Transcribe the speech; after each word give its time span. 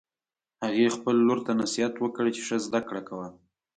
هغې 0.63 0.93
خپل 0.95 1.15
لور 1.27 1.39
ته 1.45 1.51
نصیحت 1.61 1.93
وکړ 1.99 2.25
چې 2.35 2.41
ښه 2.47 2.57
زده 2.67 2.81
کړه 2.87 3.01
کوه 3.09 3.27